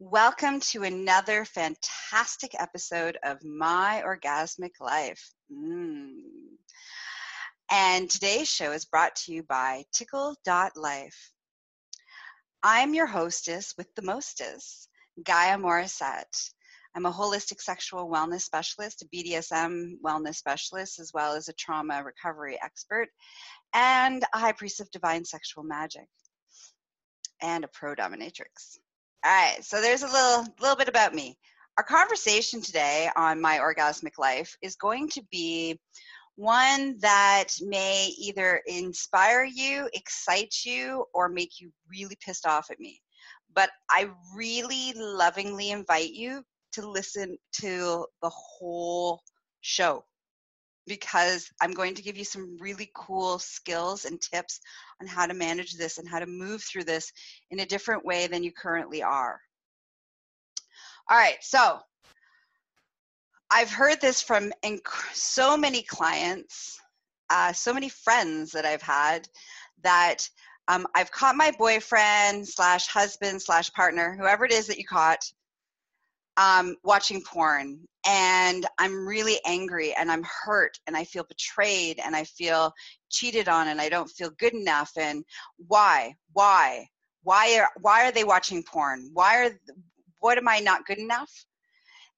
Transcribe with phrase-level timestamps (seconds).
[0.00, 5.30] Welcome to another fantastic episode of My Orgasmic Life.
[5.52, 6.16] Mm.
[7.70, 11.30] And today's show is brought to you by Tickle.life.
[12.64, 14.88] I'm your hostess with the mostest,
[15.22, 16.50] Gaia Morissette.
[16.96, 22.02] I'm a holistic sexual wellness specialist, a BDSM wellness specialist, as well as a trauma
[22.02, 23.10] recovery expert,
[23.72, 26.08] and a high priest of divine sexual magic,
[27.40, 28.78] and a pro dominatrix.
[29.24, 31.38] All right, so there's a little little bit about me.
[31.78, 35.80] Our conversation today on my orgasmic life is going to be
[36.36, 42.78] one that may either inspire you, excite you, or make you really pissed off at
[42.78, 43.00] me.
[43.54, 49.22] But I really lovingly invite you to listen to the whole
[49.62, 50.04] show
[50.86, 54.60] because I'm going to give you some really cool skills and tips
[55.00, 57.12] on how to manage this and how to move through this
[57.50, 59.40] in a different way than you currently are.
[61.10, 61.78] All right, so
[63.50, 66.80] I've heard this from inc- so many clients,
[67.30, 69.28] uh, so many friends that I've had
[69.82, 70.28] that
[70.68, 75.20] um, I've caught my boyfriend slash husband slash partner, whoever it is that you caught,
[76.36, 82.14] um, watching porn and I'm really angry and I'm hurt and I feel betrayed and
[82.14, 82.72] I feel
[83.10, 85.24] cheated on and I don't feel good enough and
[85.56, 86.14] why?
[86.32, 86.88] Why?
[87.22, 89.10] Why are why are they watching porn?
[89.12, 89.58] Why are
[90.18, 91.30] what am I not good enough?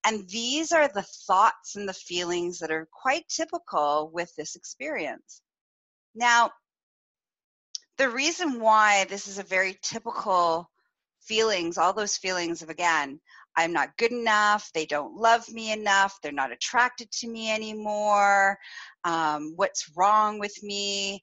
[0.04, 5.42] And these are the thoughts and the feelings that are quite typical with this experience.
[6.14, 6.50] Now
[7.98, 10.70] the reason why this is a very typical
[11.22, 13.20] feelings all those feelings of again
[13.56, 14.70] I'm not good enough.
[14.74, 16.18] They don't love me enough.
[16.22, 18.58] They're not attracted to me anymore.
[19.04, 21.22] Um, what's wrong with me?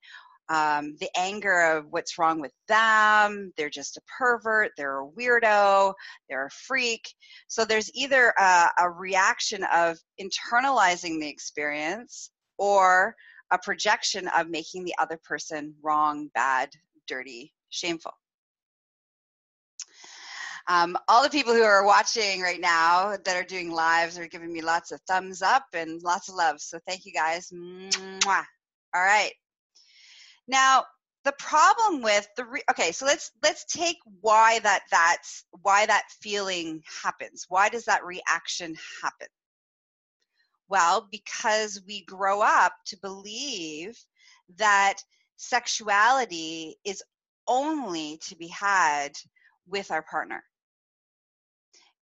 [0.49, 3.53] Um, the anger of what's wrong with them.
[3.55, 4.71] They're just a pervert.
[4.75, 5.93] They're a weirdo.
[6.27, 7.13] They're a freak.
[7.47, 13.15] So there's either a, a reaction of internalizing the experience or
[13.51, 16.69] a projection of making the other person wrong, bad,
[17.07, 18.13] dirty, shameful.
[20.67, 24.51] Um, all the people who are watching right now that are doing lives are giving
[24.51, 26.61] me lots of thumbs up and lots of love.
[26.61, 27.51] So thank you guys.
[27.51, 28.45] Mwah.
[28.95, 29.33] All right.
[30.47, 30.85] Now,
[31.23, 36.03] the problem with the re- okay so let's let's take why that that's why that
[36.21, 39.27] feeling happens why does that reaction happen
[40.67, 43.97] well because we grow up to believe
[44.57, 44.95] that
[45.37, 47.01] sexuality is
[47.47, 49.11] only to be had
[49.67, 50.43] with our partner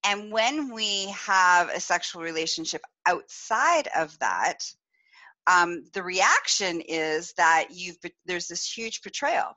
[0.03, 4.63] and when we have a sexual relationship outside of that,
[5.47, 9.53] um, the reaction is that you've there's this huge betrayal.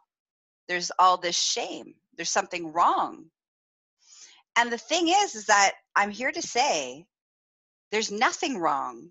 [0.69, 1.95] There's all this shame.
[2.17, 3.27] There's something wrong.
[4.57, 7.07] And the thing is, is that I'm here to say
[7.91, 9.11] there's nothing wrong.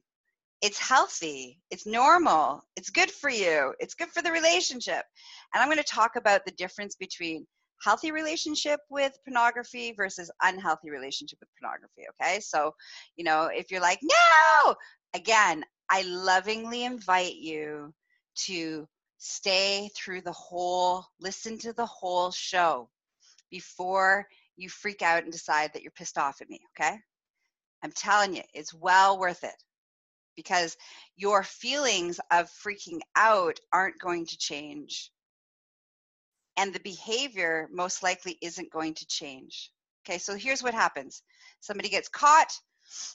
[0.61, 1.59] It's healthy.
[1.71, 2.63] It's normal.
[2.75, 3.73] It's good for you.
[3.79, 5.03] It's good for the relationship.
[5.53, 7.47] And I'm going to talk about the difference between
[7.83, 12.39] healthy relationship with pornography versus unhealthy relationship with pornography okay?
[12.39, 12.73] So
[13.15, 14.75] you know if you're like no!
[15.13, 17.93] Again i lovingly invite you
[18.35, 18.87] to
[19.17, 22.89] stay through the whole listen to the whole show
[23.49, 24.25] before
[24.55, 26.97] you freak out and decide that you're pissed off at me okay?
[27.83, 29.63] I'm telling you it's well worth it
[30.35, 30.77] because
[31.15, 35.11] your feelings of freaking out aren't going to change
[36.57, 39.71] and the behavior most likely isn't going to change.
[40.05, 41.23] Okay, so here's what happens
[41.59, 42.51] somebody gets caught,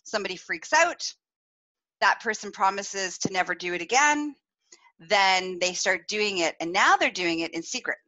[0.05, 1.03] somebody freaks out,
[2.01, 4.35] that person promises to never do it again,
[4.99, 7.99] then they start doing it, and now they're doing it in secret.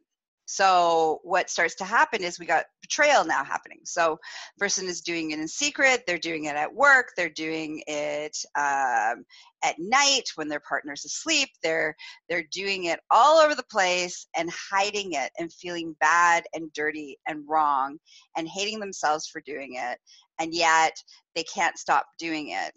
[0.51, 3.81] So what starts to happen is we got betrayal now happening.
[3.83, 4.17] So
[4.57, 6.05] person is doing it in secret.
[6.07, 7.11] They're doing it at work.
[7.15, 9.25] They're doing it um,
[9.63, 11.49] at night when their partner's asleep.
[11.61, 11.95] They're
[12.29, 17.19] they're doing it all over the place and hiding it and feeling bad and dirty
[17.27, 17.99] and wrong
[18.35, 19.99] and hating themselves for doing it.
[20.39, 20.93] And yet
[21.35, 22.73] they can't stop doing it.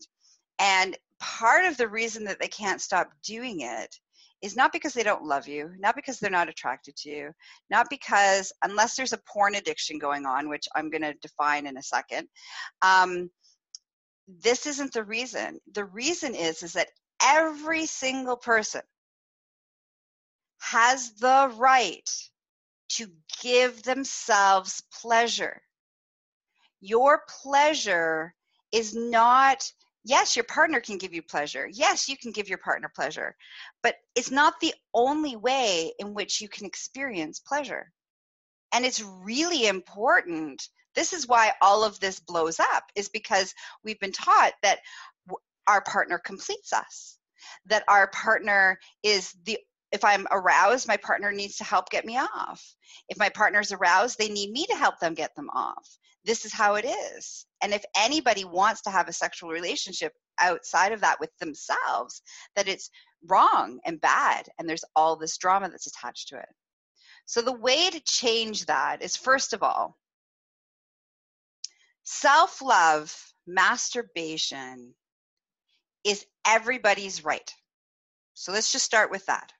[0.58, 3.96] And part of the reason that they can't stop doing it
[4.42, 7.30] is not because they don't love you, not because they're not attracted to you,
[7.70, 11.76] not because, unless there's a porn addiction going on, which I'm going to define in
[11.76, 12.28] a second,
[12.82, 13.30] um,
[14.26, 15.60] this isn't the reason.
[15.72, 16.88] The reason is, is that
[17.22, 18.82] every single person
[20.60, 22.08] has the right
[22.90, 23.06] to
[23.42, 25.62] give themselves pleasure.
[26.80, 28.34] Your pleasure
[28.72, 29.70] is not
[30.04, 31.68] yes, your partner can give you pleasure.
[31.72, 33.34] Yes, you can give your partner pleasure.
[33.82, 37.90] But it's not the only way in which you can experience pleasure.
[38.72, 40.66] And it's really important.
[40.94, 43.54] This is why all of this blows up, is because
[43.84, 44.80] we've been taught that
[45.66, 47.18] our partner completes us,
[47.66, 49.58] that our partner is the
[49.92, 52.74] if I'm aroused, my partner needs to help get me off.
[53.10, 55.98] If my partner's aroused, they need me to help them get them off.
[56.24, 57.46] This is how it is.
[57.62, 62.22] And if anybody wants to have a sexual relationship outside of that with themselves,
[62.56, 62.90] that it's
[63.28, 66.48] wrong and bad, and there's all this drama that's attached to it.
[67.26, 69.96] So, the way to change that is first of all,
[72.02, 73.14] self love,
[73.46, 74.94] masturbation
[76.04, 77.52] is everybody's right.
[78.34, 79.52] So, let's just start with that.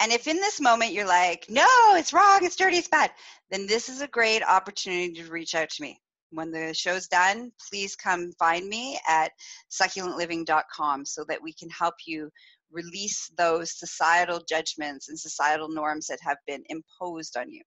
[0.00, 3.10] And if in this moment you're like, no, it's wrong, it's dirty, it's bad,
[3.50, 6.00] then this is a great opportunity to reach out to me.
[6.30, 9.32] When the show's done, please come find me at
[9.70, 12.30] succulentliving.com so that we can help you
[12.70, 17.62] release those societal judgments and societal norms that have been imposed on you.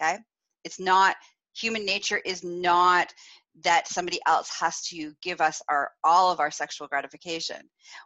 [0.00, 0.18] Okay?
[0.64, 1.16] It's not,
[1.54, 3.12] human nature is not
[3.64, 7.56] that somebody else has to give us our all of our sexual gratification.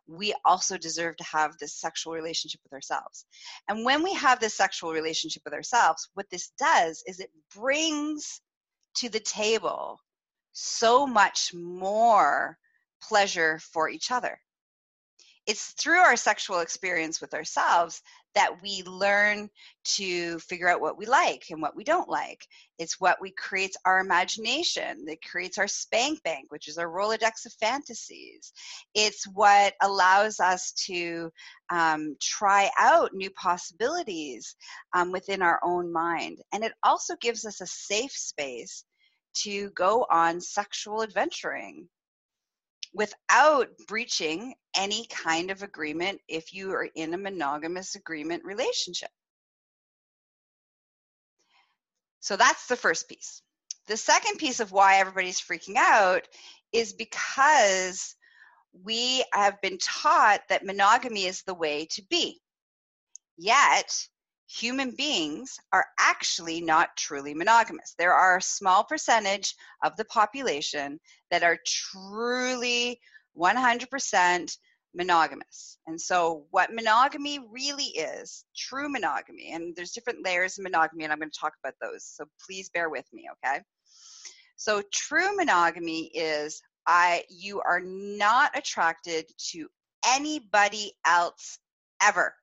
[0.07, 3.27] We also deserve to have this sexual relationship with ourselves.
[3.69, 8.41] And when we have this sexual relationship with ourselves what this does is it brings
[8.95, 9.99] to the table
[10.53, 12.57] so much more
[13.03, 14.39] pleasure for each other.
[15.47, 18.03] It's through our sexual experience with ourselves
[18.35, 19.49] that we learn
[19.85, 22.47] to figure out what we like and what we don't like.
[22.79, 25.05] It's what we creates our imagination.
[25.07, 28.53] that creates our spank bank, which is our Rolodex of fantasies.
[28.95, 31.31] It's what allows us to
[31.71, 34.55] um, try out new possibilities
[34.95, 36.39] um, within our own mind.
[36.53, 38.85] And it also gives us a safe space
[39.43, 41.89] to go on sexual adventuring
[42.93, 49.11] without breaching any kind of agreement if you are in a monogamous agreement relationship.
[52.21, 53.43] So that's the first piece.
[53.87, 56.29] The second piece of why everybody's freaking out
[56.73, 58.15] is because
[58.85, 62.41] we have been taught that monogamy is the way to be.
[63.37, 64.09] Yet,
[64.51, 67.95] human beings are actually not truly monogamous.
[67.99, 69.55] There are a small percentage
[69.85, 70.99] of the population
[71.31, 73.01] that are truly
[73.39, 74.57] 100%
[74.93, 75.79] monogamous.
[75.87, 81.13] And so, what monogamy really is, true monogamy, and there's different layers of monogamy, and
[81.13, 82.05] I'm going to talk about those.
[82.05, 83.61] So, please bear with me, okay?
[84.57, 89.69] So, true monogamy is I you are not attracted to
[90.05, 91.59] anybody else
[92.03, 92.35] ever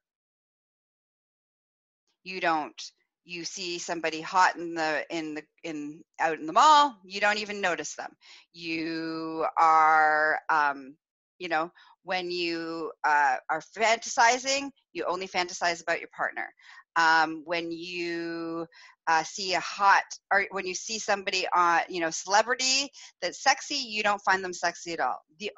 [2.27, 2.91] you don't
[3.24, 7.39] you see somebody hot in the in the in out in the mall you don't
[7.39, 8.12] even notice them.
[8.53, 10.95] You are um
[11.39, 11.71] you know
[12.03, 16.47] when you uh, are fantasizing you only fantasize about your partner.
[16.95, 18.65] Um, when you
[19.07, 22.89] uh, see a hot or when you see somebody on you know celebrity
[23.21, 25.19] that's sexy you don't find them sexy at all.
[25.39, 25.51] The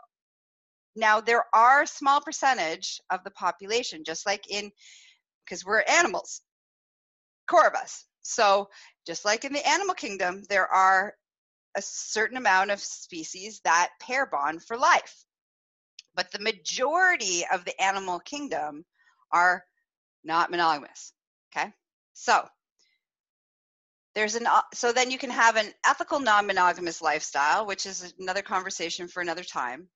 [0.95, 4.71] now there are small percentage of the population just like in
[5.45, 6.41] because we're animals
[7.49, 8.05] Corvus.
[8.21, 8.69] So,
[9.05, 11.15] just like in the animal kingdom, there are
[11.75, 15.25] a certain amount of species that pair bond for life.
[16.15, 18.85] But the majority of the animal kingdom
[19.31, 19.63] are
[20.23, 21.13] not monogamous.
[21.51, 21.71] Okay?
[22.13, 22.47] So,
[24.15, 29.07] there's an so then you can have an ethical non-monogamous lifestyle, which is another conversation
[29.07, 29.87] for another time.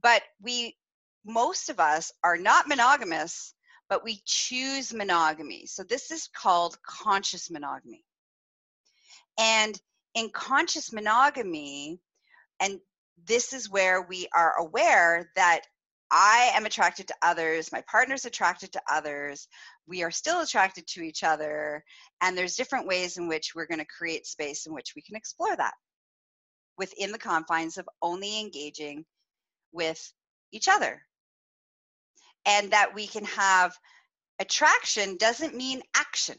[0.00, 0.76] But we
[1.24, 3.54] most of us are not monogamous
[3.88, 5.66] but we choose monogamy.
[5.66, 8.04] So this is called conscious monogamy.
[9.38, 9.78] And
[10.14, 12.00] in conscious monogamy,
[12.60, 12.80] and
[13.26, 15.62] this is where we are aware that
[16.10, 19.48] I am attracted to others, my partner's attracted to others,
[19.86, 21.84] we are still attracted to each other,
[22.20, 25.16] and there's different ways in which we're going to create space in which we can
[25.16, 25.74] explore that
[26.78, 29.04] within the confines of only engaging
[29.72, 30.12] with
[30.52, 31.02] each other
[32.46, 33.76] and that we can have
[34.38, 36.36] attraction doesn't mean action.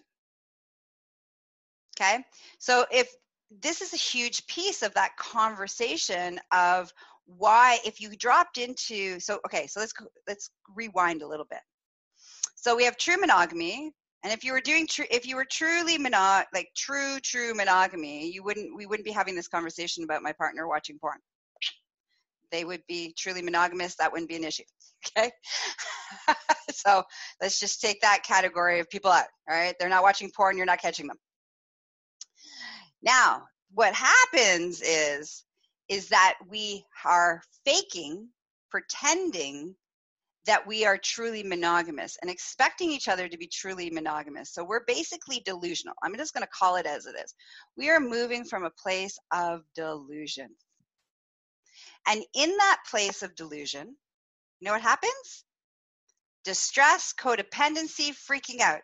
[1.99, 2.23] Okay?
[2.59, 3.13] So if
[3.51, 6.91] this is a huge piece of that conversation of
[7.25, 9.93] why if you dropped into so okay so let's
[10.27, 11.59] let's rewind a little bit
[12.55, 13.91] so we have true monogamy
[14.23, 18.29] and if you were doing true if you were truly monog like true true monogamy
[18.31, 21.17] you wouldn't we wouldn't be having this conversation about my partner watching porn
[22.51, 24.63] they would be truly monogamous, that wouldn't be an issue.
[25.15, 25.31] Okay.
[26.73, 27.03] so
[27.39, 29.27] let's just take that category of people out.
[29.47, 29.75] All right.
[29.79, 31.17] They're not watching porn, you're not catching them.
[33.03, 35.45] Now, what happens is
[35.87, 38.27] is that we are faking,
[38.69, 39.75] pretending
[40.47, 44.53] that we are truly monogamous and expecting each other to be truly monogamous.
[44.53, 45.93] So we're basically delusional.
[46.03, 47.35] I'm just going to call it as it is.
[47.77, 50.49] We are moving from a place of delusion.
[52.05, 53.95] And in that place of delusion,
[54.59, 55.45] you know what happens?
[56.43, 58.81] Distress, codependency, freaking out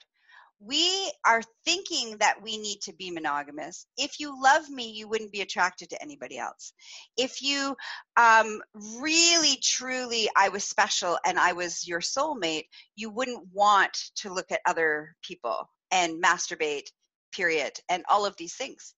[0.65, 3.86] we are thinking that we need to be monogamous.
[3.98, 6.74] If you love me, you wouldn't be attracted to anybody else.
[7.17, 7.75] If you
[8.15, 8.62] um,
[8.98, 14.51] really, truly, I was special and I was your soulmate, you wouldn't want to look
[14.51, 16.88] at other people and masturbate,
[17.34, 18.93] period, and all of these things.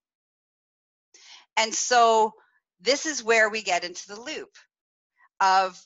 [1.56, 2.32] And so
[2.80, 4.50] this is where we get into the loop
[5.40, 5.80] of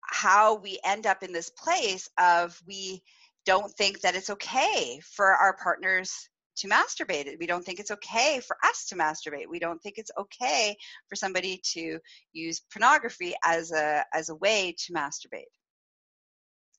[0.00, 3.02] how we end up in this place of we
[3.46, 7.38] don't think that it's okay for our partners to masturbate.
[7.38, 9.48] We don't think it's okay for us to masturbate.
[9.48, 10.76] We don't think it's okay
[11.08, 11.98] for somebody to
[12.32, 15.50] use pornography as a as a way to masturbate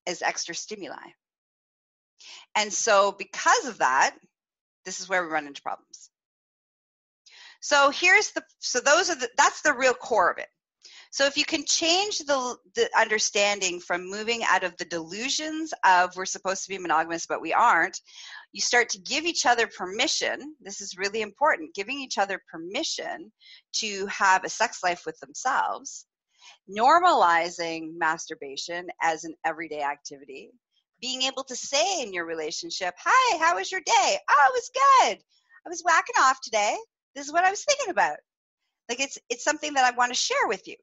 [0.05, 0.95] as extra stimuli.
[2.55, 4.15] And so because of that,
[4.85, 6.09] this is where we run into problems.
[7.63, 10.49] So here's the so those are the that's the real core of it.
[11.11, 16.13] So if you can change the, the understanding from moving out of the delusions of
[16.17, 18.01] we're supposed to be monogamous but we aren't,
[18.51, 20.55] you start to give each other permission.
[20.59, 23.31] This is really important giving each other permission
[23.75, 26.05] to have a sex life with themselves,
[26.69, 30.51] normalizing masturbation as an everyday activity,
[30.99, 34.17] being able to say in your relationship, Hi, how was your day?
[34.29, 35.17] Oh, it was good.
[35.65, 36.75] I was whacking off today.
[37.15, 38.17] This is what I was thinking about.
[38.89, 40.75] Like it's it's something that I want to share with you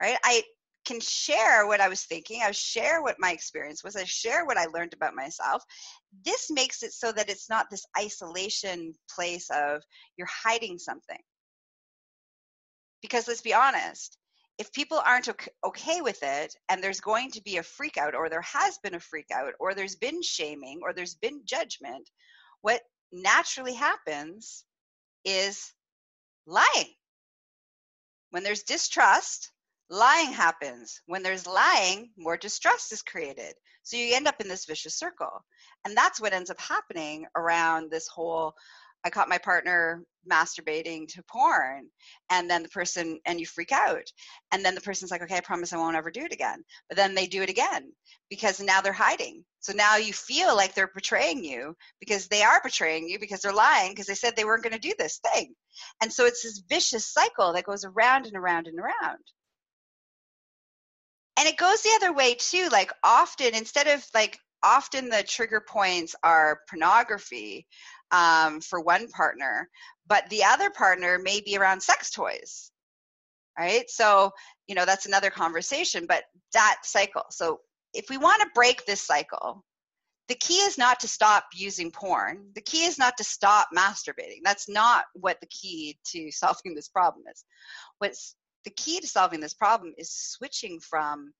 [0.00, 0.16] right?
[0.24, 0.42] I
[0.86, 2.42] can share what I was thinking.
[2.42, 3.96] I share what my experience was.
[3.96, 5.64] I share what I learned about myself.
[6.24, 9.82] This makes it so that it's not this isolation place of
[10.16, 11.18] you're hiding something.
[13.00, 14.18] Because let's be honest,
[14.58, 15.28] if people aren't
[15.64, 18.94] okay with it and there's going to be a freak out or there has been
[18.94, 22.10] a freak out or there's been shaming or there's been judgment,
[22.60, 24.64] what naturally happens
[25.24, 25.72] is
[26.46, 26.94] lying.
[28.30, 29.52] When there's distrust,
[29.90, 31.00] lying happens.
[31.06, 33.54] When there's lying, more distrust is created.
[33.82, 35.44] So you end up in this vicious circle.
[35.84, 38.54] And that's what ends up happening around this whole
[39.04, 41.88] I caught my partner masturbating to porn.
[42.30, 44.04] And then the person, and you freak out.
[44.52, 46.62] And then the person's like, okay, I promise I won't ever do it again.
[46.88, 47.92] But then they do it again
[48.30, 49.44] because now they're hiding.
[49.60, 53.52] So now you feel like they're betraying you because they are betraying you because they're
[53.52, 55.54] lying because they said they weren't going to do this thing.
[56.02, 59.18] And so it's this vicious cycle that goes around and around and around
[61.36, 65.60] and it goes the other way too like often instead of like often the trigger
[65.60, 67.66] points are pornography
[68.14, 69.68] um, for one partner
[70.06, 72.70] but the other partner may be around sex toys
[73.58, 73.88] right?
[73.88, 74.32] So
[74.66, 77.24] you know that's another conversation but that cycle.
[77.30, 77.60] So
[77.92, 79.64] if we want to break this cycle
[80.28, 82.46] the key is not to stop using porn.
[82.54, 84.40] The key is not to stop masturbating.
[84.42, 87.44] That's not what the key to solving this problem is.
[87.98, 91.32] What's the key to solving this problem is switching from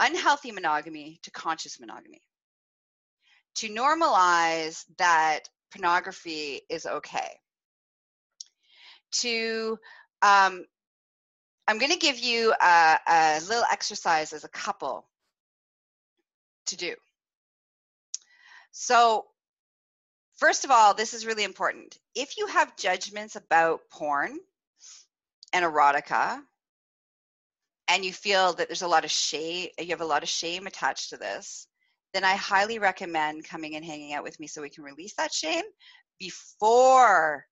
[0.00, 2.22] unhealthy monogamy to conscious monogamy.
[3.56, 7.38] To normalize that pornography is okay.
[9.12, 9.78] To,
[10.22, 10.64] um,
[11.68, 15.06] I'm going to give you a, a little exercise as a couple
[16.66, 16.94] to do.
[18.72, 19.26] So,
[20.36, 21.96] first of all, this is really important.
[22.14, 24.38] If you have judgments about porn,
[25.54, 26.40] and erotica
[27.88, 30.66] and you feel that there's a lot of shame you have a lot of shame
[30.66, 31.68] attached to this
[32.14, 35.32] then i highly recommend coming and hanging out with me so we can release that
[35.32, 35.64] shame
[36.18, 37.44] before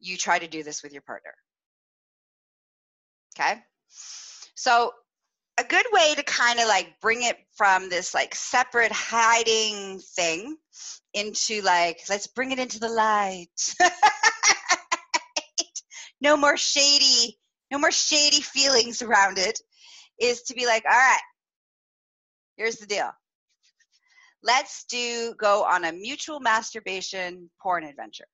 [0.00, 1.34] you try to do this with your partner.
[3.38, 3.60] Okay?
[4.54, 4.92] So
[5.58, 10.56] a good way to kind of like bring it from this like separate hiding thing
[11.12, 13.74] into like let's bring it into the light.
[16.22, 17.38] No more shady,
[17.70, 19.58] no more shady feelings around it,
[20.20, 21.20] is to be like, all right,
[22.56, 23.10] here's the deal.
[24.42, 28.26] Let's do go on a mutual masturbation porn adventure.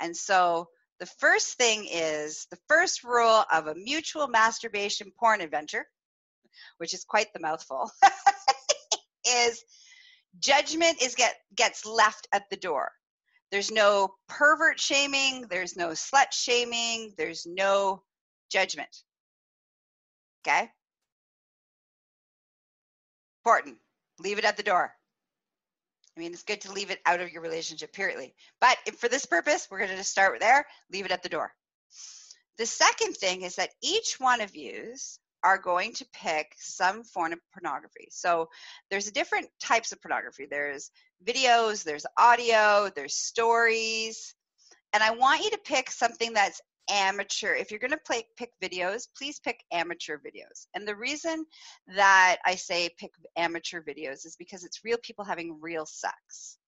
[0.00, 0.68] And so
[1.00, 5.86] the first thing is the first rule of a mutual masturbation porn adventure,
[6.78, 7.90] which is quite the mouthful,
[9.26, 9.64] is
[10.38, 12.92] judgment is get gets left at the door.
[13.50, 18.02] There's no pervert shaming, there's no slut shaming, there's no
[18.50, 18.94] judgment.
[20.46, 20.70] Okay?
[23.44, 23.78] Important.
[24.20, 24.94] Leave it at the door.
[26.20, 28.30] I mean, it's good to leave it out of your relationship, period.
[28.60, 31.54] But for this purpose, we're going to start there, leave it at the door.
[32.58, 37.32] The second thing is that each one of yous are going to pick some form
[37.32, 38.08] of pornography.
[38.10, 38.50] So
[38.90, 40.44] there's different types of pornography.
[40.44, 40.90] There's
[41.24, 44.34] videos, there's audio, there's stories.
[44.92, 47.54] And I want you to pick something that's amateur.
[47.54, 50.66] If you're going to play, pick videos, please pick amateur videos.
[50.74, 51.44] And the reason
[51.94, 56.58] that I say pick amateur videos is because it's real people having real sex.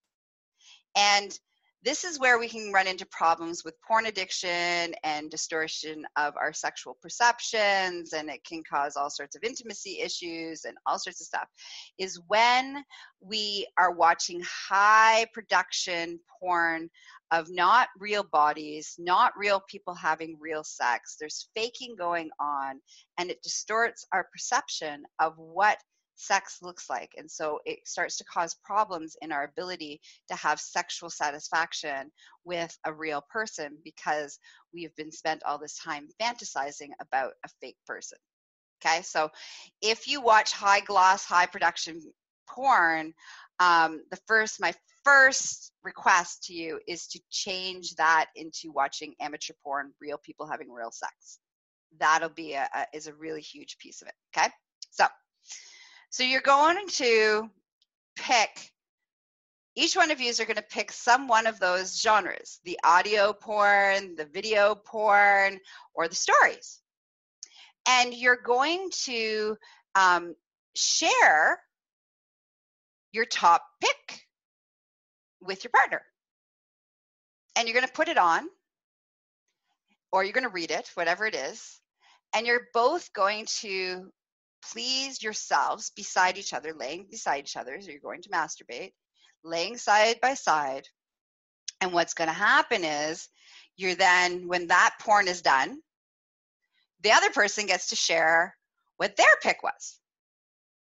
[0.97, 1.39] And
[1.85, 6.53] this is where we can run into problems with porn addiction and distortion of our
[6.53, 11.27] sexual perceptions and it can cause all sorts of intimacy issues and all sorts of
[11.27, 11.49] stuff
[11.99, 12.85] is when
[13.21, 16.89] we are watching high production porn
[17.33, 22.81] of not real bodies not real people having real sex there's faking going on
[23.19, 25.79] and it distorts our perception of what
[26.23, 27.11] sex looks like.
[27.17, 32.11] And so it starts to cause problems in our ability to have sexual satisfaction
[32.45, 34.39] with a real person because
[34.73, 38.19] we've been spent all this time fantasizing about a fake person.
[38.85, 39.31] Okay, so
[39.81, 42.01] if you watch high gloss, high production
[42.49, 43.15] porn,
[43.63, 49.55] um, the first, my first request to you is to change that into watching amateur
[49.63, 51.39] porn, real people having real sex.
[52.01, 54.15] That'll be a, a is a really huge piece of it.
[54.37, 54.49] Okay,
[54.91, 55.07] so
[56.11, 57.49] so you're going to
[58.17, 58.73] pick,
[59.77, 63.33] each one of you are going to pick some one of those genres the audio
[63.33, 65.59] porn, the video porn,
[65.95, 66.81] or the stories.
[67.87, 69.57] And you're going to
[69.95, 70.35] um,
[70.75, 71.61] share
[73.13, 74.23] your top pick
[75.41, 76.03] with your partner.
[77.57, 78.49] And you're going to put it on,
[80.11, 81.81] or you're going to read it, whatever it is.
[82.35, 84.11] And you're both going to
[84.73, 88.93] please yourselves beside each other, laying beside each other, so you're going to masturbate,
[89.45, 90.89] laying side by side.
[91.81, 93.29] And what's going to happen is
[93.77, 95.79] you're then, when that porn is done,
[97.03, 98.57] the other person gets to share
[98.97, 99.99] what their pick was.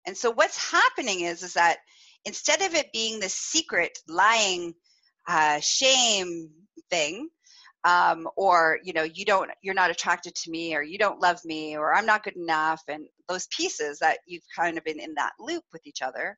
[0.05, 1.77] And so what's happening is, is that
[2.25, 4.73] instead of it being the secret, lying,
[5.27, 6.49] uh, shame
[6.89, 7.29] thing,
[7.83, 11.43] um, or you know you don't you're not attracted to me or you don't love
[11.43, 15.15] me or i'm not good enough and those pieces that you've kind of been in
[15.15, 16.37] that loop with each other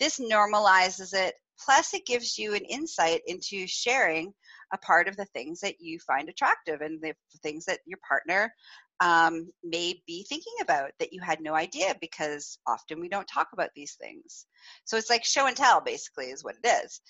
[0.00, 1.34] this normalizes it.
[1.62, 4.32] Plus it gives you an insight into sharing
[4.72, 8.52] a part of the things that you find attractive and the things that your partner
[9.00, 13.48] um, may be thinking about that you had no idea because often we don't talk
[13.52, 14.46] about these things.
[14.84, 17.00] So it's like show and tell, basically, is what it is.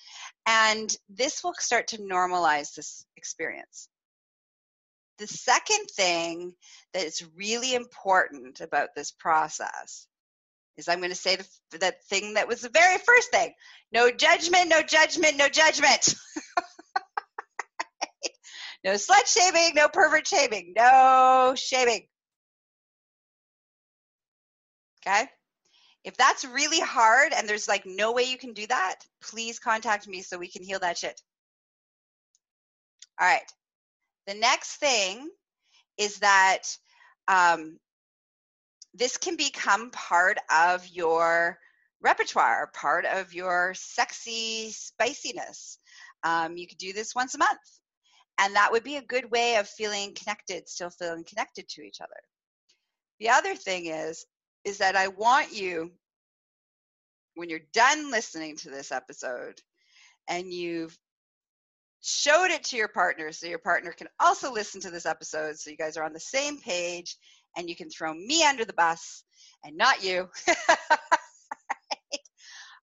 [0.47, 3.89] And this will start to normalize this experience.
[5.19, 6.55] The second thing
[6.95, 10.07] that is really important about this process
[10.77, 13.53] is I'm going to say the, that thing that was the very first thing
[13.93, 16.15] no judgment, no judgment, no judgment.
[18.83, 22.07] No slut shaming, no pervert shaming, no shaming.
[25.07, 25.29] Okay?
[26.03, 30.09] If that's really hard and there's like no way you can do that, please contact
[30.09, 31.21] me so we can heal that shit.
[33.21, 33.53] All right.
[34.27, 35.29] The next thing
[35.99, 36.63] is that
[37.29, 37.79] um,
[38.95, 41.59] this can become part of your
[42.01, 45.79] repertoire, part of your sexy spiciness.
[46.25, 47.80] Um, you could do this once a month
[48.39, 52.01] and that would be a good way of feeling connected still feeling connected to each
[52.01, 52.21] other.
[53.19, 54.27] The other thing is
[54.65, 55.91] is that i want you
[57.35, 59.61] when you're done listening to this episode
[60.29, 60.97] and you've
[62.03, 65.71] showed it to your partner so your partner can also listen to this episode so
[65.71, 67.17] you guys are on the same page
[67.57, 69.25] and you can throw me under the bus
[69.65, 70.29] and not you.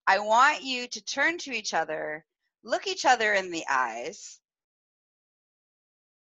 [0.08, 2.26] I want you to turn to each other
[2.64, 4.40] look each other in the eyes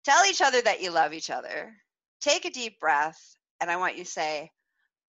[0.04, 1.76] Tell each other that you love each other.
[2.22, 3.20] Take a deep breath,
[3.60, 4.52] and I want you to say,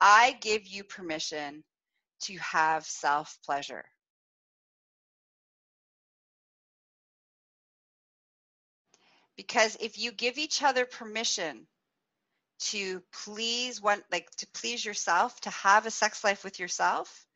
[0.00, 1.64] I give you permission
[2.22, 3.85] to have self pleasure.
[9.37, 11.66] Because if you give each other permission
[12.61, 17.26] to please one like to please yourself, to have a sex life with yourself,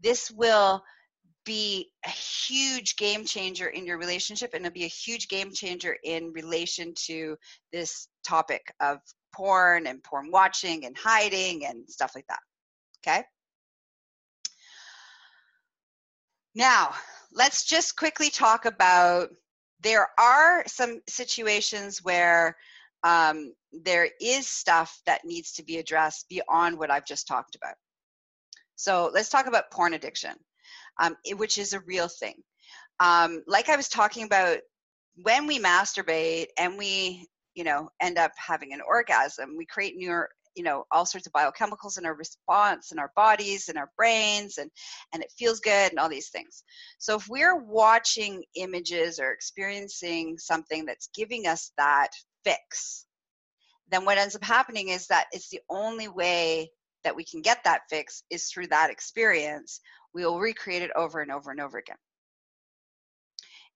[0.00, 0.82] this will
[1.44, 5.96] be a huge game changer in your relationship and it'll be a huge game changer
[6.04, 7.36] in relation to
[7.72, 8.98] this topic of
[9.34, 12.40] porn and porn watching and hiding and stuff like that.
[13.06, 13.24] Okay?
[16.54, 16.94] Now,
[17.32, 19.30] let's just quickly talk about
[19.82, 22.56] there are some situations where
[23.02, 27.76] um, there is stuff that needs to be addressed beyond what I've just talked about.
[28.76, 30.34] So let's talk about porn addiction
[31.00, 32.34] um, which is a real thing.
[33.00, 34.58] Um, like I was talking about,
[35.16, 40.22] when we masturbate and we, you know, end up having an orgasm, we create new,
[40.54, 44.58] you know all sorts of biochemicals in our response in our bodies in our brains
[44.58, 44.70] and
[45.12, 46.64] and it feels good and all these things
[46.98, 52.08] so if we're watching images or experiencing something that's giving us that
[52.44, 53.06] fix
[53.90, 56.70] then what ends up happening is that it's the only way
[57.04, 59.80] that we can get that fix is through that experience
[60.14, 61.96] we will recreate it over and over and over again.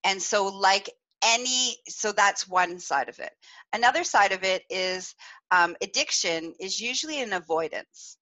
[0.04, 0.90] And so like
[1.24, 3.32] any so that's one side of it.
[3.72, 5.14] Another side of it is
[5.50, 8.18] um, addiction is usually an avoidance.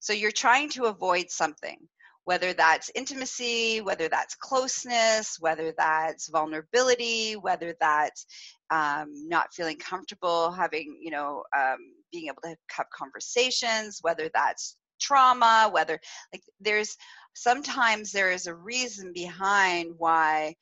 [0.00, 1.76] So you're trying to avoid something
[2.24, 8.26] whether that's intimacy whether that's closeness whether that's vulnerability whether that's
[8.70, 11.78] um, not feeling comfortable having you know um,
[12.12, 15.98] being able to have conversations whether that's trauma whether
[16.32, 16.96] like there's
[17.34, 20.54] sometimes there is a reason behind why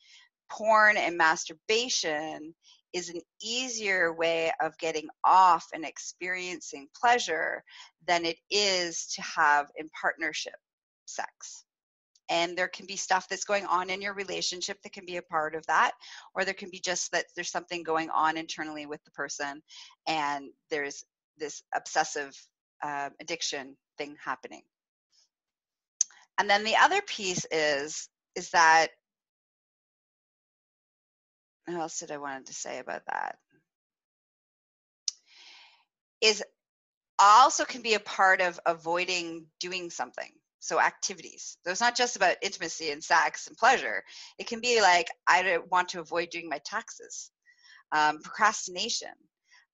[0.50, 2.54] porn and masturbation
[2.92, 7.62] is an easier way of getting off and experiencing pleasure
[8.06, 10.56] than it is to have in partnership
[11.06, 11.64] sex.
[12.28, 15.22] And there can be stuff that's going on in your relationship that can be a
[15.22, 15.92] part of that,
[16.34, 19.62] or there can be just that there's something going on internally with the person
[20.06, 21.04] and there's
[21.38, 22.36] this obsessive
[22.82, 23.76] uh, addiction
[24.22, 24.62] happening.
[26.38, 28.88] And then the other piece is is that
[31.66, 33.36] what else did I wanted to say about that?
[36.20, 36.42] Is
[37.18, 40.32] also can be a part of avoiding doing something.
[40.62, 41.56] So activities.
[41.64, 44.02] So it's not just about intimacy and sex and pleasure.
[44.38, 47.30] It can be like I want to avoid doing my taxes,
[47.92, 49.12] um, procrastination.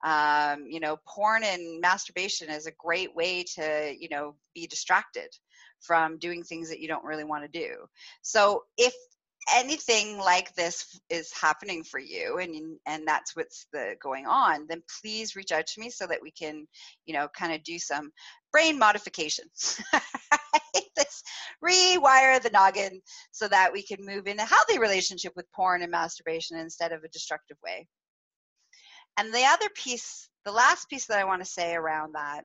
[0.06, 5.28] Um, you know, porn and masturbation is a great way to you know be distracted
[5.80, 7.74] from doing things that you don't really want to do.
[8.22, 8.94] So if
[9.54, 14.82] anything like this is happening for you and and that's what's the going on then
[15.00, 16.66] please reach out to me so that we can
[17.04, 18.10] you know kind of do some
[18.50, 19.44] brain modification
[20.96, 21.22] this
[21.64, 25.92] rewire the noggin so that we can move in a healthy relationship with porn and
[25.92, 27.86] masturbation instead of a destructive way
[29.16, 32.44] and the other piece the last piece that i want to say around that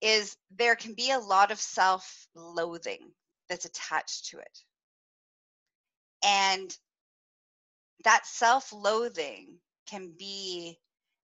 [0.00, 3.10] is there can be a lot of self loathing
[3.48, 4.58] that's attached to it.
[6.24, 6.76] And
[8.04, 10.78] that self loathing can be,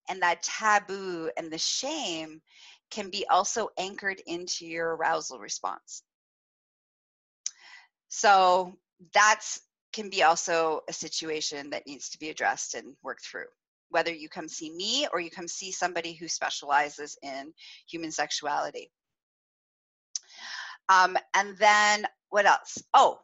[0.08, 2.40] and that taboo and the shame
[2.90, 6.02] can be also anchored into your arousal response.
[8.08, 8.74] So
[9.14, 9.60] that's
[9.92, 13.46] can be also a situation that needs to be addressed and worked through.
[13.90, 17.52] Whether you come see me or you come see somebody who specializes in
[17.88, 18.90] human sexuality.
[20.88, 22.82] Um, and then what else?
[22.94, 23.18] Oh,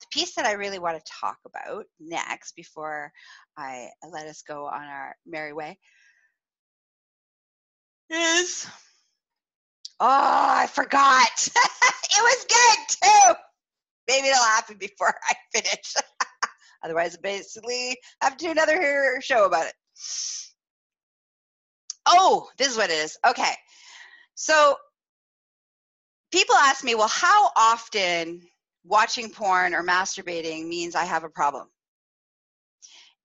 [0.00, 3.12] the piece that I really want to talk about next before
[3.56, 5.78] I let us go on our merry way
[8.10, 8.66] is
[10.00, 11.28] oh, I forgot.
[11.46, 13.49] it was good too.
[14.10, 15.94] Maybe it'll happen before I finish.
[16.82, 19.74] Otherwise, basically, I have to do another show about it.
[22.06, 23.16] Oh, this is what it is.
[23.24, 23.52] Okay.
[24.34, 24.74] So
[26.32, 28.42] people ask me, well, how often
[28.82, 31.68] watching porn or masturbating means I have a problem?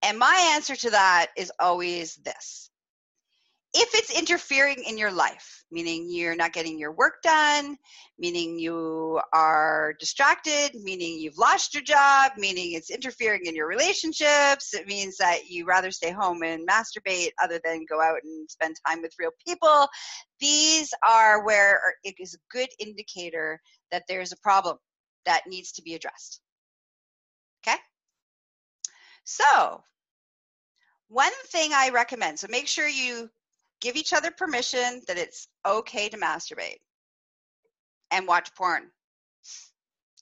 [0.04, 2.70] And my answer to that is always this
[3.78, 7.76] if it's interfering in your life, meaning you're not getting your work done,
[8.18, 14.74] meaning you are distracted, meaning you've lost your job, meaning it's interfering in your relationships,
[14.74, 18.78] it means that you rather stay home and masturbate other than go out and spend
[18.88, 19.88] time with real people,
[20.40, 23.60] these are where er, it is a good indicator
[23.92, 24.78] that there's a problem
[25.26, 26.40] that needs to be addressed.
[27.68, 27.78] Okay?
[29.26, 29.84] So,
[31.10, 33.30] one thing I recommend, so make sure you
[33.82, 36.80] give each other permission that it's okay to masturbate
[38.12, 38.90] and watch porn.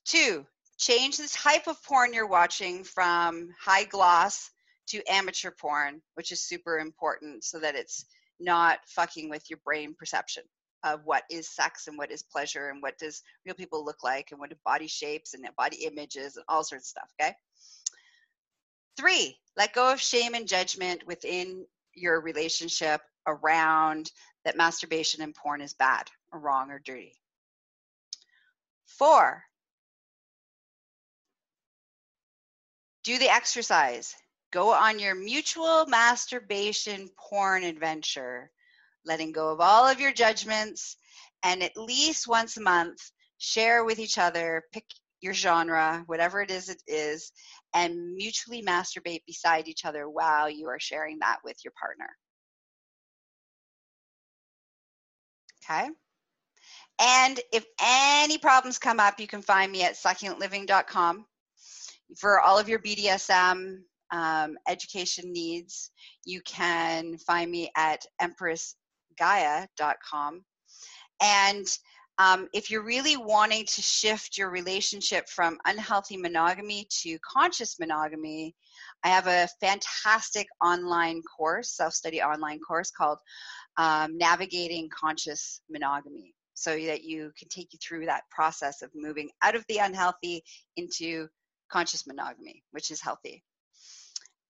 [0.06, 0.46] Two,
[0.78, 4.50] change the type of porn you're watching from high gloss
[4.88, 8.06] to amateur porn, which is super important so that it's
[8.40, 10.44] not fucking with your brain perception
[10.84, 14.30] of what is sex and what is pleasure and what does real people look like
[14.32, 17.34] and what do body shapes and body images and all sorts of stuff, okay?
[18.98, 24.12] Three, let go of shame and judgment within your relationship around
[24.46, 27.14] that masturbation and porn is bad or wrong or dirty.
[28.86, 29.44] Four,
[33.04, 34.16] do the exercise.
[34.52, 38.52] Go on your mutual masturbation porn adventure,
[39.06, 40.98] letting go of all of your judgments,
[41.44, 43.00] and at least once a month,
[43.40, 44.86] share with each other, pick
[45.22, 47.32] your genre, whatever it is, it is,
[47.74, 52.10] and mutually masturbate beside each other while you are sharing that with your partner.
[55.70, 55.90] Okay.
[57.00, 61.26] And if any problems come up, you can find me at succulentliving.com
[62.18, 63.80] for all of your BDSM
[64.12, 65.90] um, education needs.
[66.26, 70.46] You can find me at empressgaia.com.
[71.22, 71.68] And
[72.20, 78.56] um, if you're really wanting to shift your relationship from unhealthy monogamy to conscious monogamy,
[79.04, 83.18] I have a fantastic online course, self study online course called
[83.78, 89.30] um, Navigating Conscious Monogamy, so that you can take you through that process of moving
[89.42, 90.44] out of the unhealthy
[90.78, 91.28] into
[91.72, 93.44] conscious monogamy, which is healthy.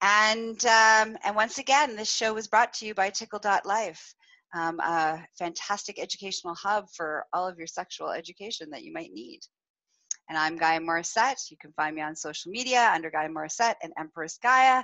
[0.02, 4.14] And um, and once again, this show was brought to you by Tickle.life
[4.54, 9.40] um, a fantastic educational hub for all of your sexual education that you might need.
[10.30, 11.50] And I'm Gaia Morissette.
[11.50, 14.84] You can find me on social media under Gaia Morissette and Empress Gaia.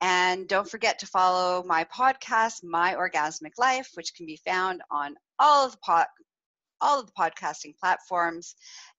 [0.00, 5.14] And don't forget to follow my podcast, My Orgasmic Life, which can be found on
[5.38, 6.06] all of the pod,
[6.80, 8.54] all of the podcasting platforms,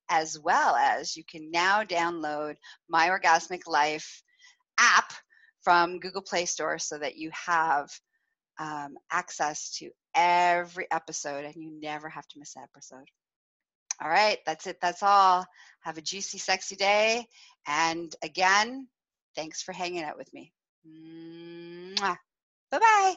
[0.08, 2.56] as well as you can now download
[2.88, 4.22] My Orgasmic Life
[4.78, 5.12] app
[5.62, 7.90] from Google Play Store so that you have
[8.58, 13.06] um, access to every episode and you never have to miss an episode.
[14.02, 14.78] All right, that's it.
[14.80, 15.46] That's all.
[15.80, 17.26] Have a juicy, sexy day.
[17.66, 18.88] And again,
[19.34, 20.52] thanks for hanging out with me.
[22.70, 23.16] Bye bye.